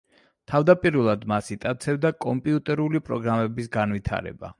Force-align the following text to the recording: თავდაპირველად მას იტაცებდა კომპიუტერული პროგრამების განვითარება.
თავდაპირველად 0.51 1.27
მას 1.33 1.51
იტაცებდა 1.55 2.11
კომპიუტერული 2.25 3.03
პროგრამების 3.11 3.71
განვითარება. 3.77 4.49